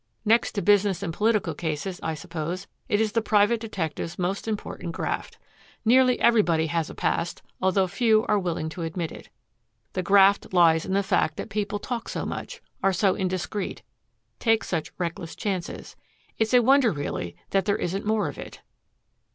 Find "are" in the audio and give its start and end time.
8.25-8.39, 12.81-12.93